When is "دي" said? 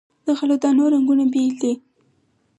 1.61-1.73